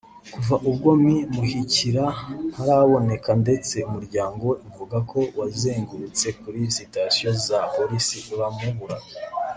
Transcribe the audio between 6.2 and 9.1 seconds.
kuri sitasiyo za polisi uramubura